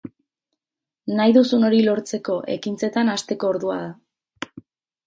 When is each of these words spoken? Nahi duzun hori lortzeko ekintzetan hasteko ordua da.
Nahi 1.19 1.35
duzun 1.37 1.67
hori 1.67 1.83
lortzeko 1.89 2.39
ekintzetan 2.57 3.13
hasteko 3.17 3.53
ordua 3.55 3.79
da. 3.87 4.61